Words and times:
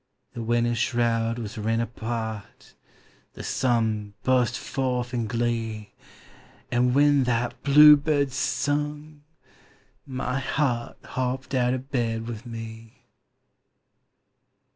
The 0.33 0.41
winter's 0.41 0.79
shroud 0.79 1.37
was 1.37 1.59
rent 1.59 1.79
apari 1.79 2.41
Tlie 3.35 3.43
sun 3.43 4.15
bust 4.23 4.57
forth 4.57 5.13
in 5.13 5.27
glee, 5.27 5.93
And 6.71 6.95
when 6.95 7.25
that 7.25 7.61
blue 7.61 7.95
bird 7.95 8.31
sung, 8.31 9.21
mj 10.09 10.39
harl 10.41 10.95
Hopped 11.05 11.53
out 11.53 11.75
o' 11.75 11.77
bed 11.77 12.25
with 12.27 12.47
me! 12.47 13.11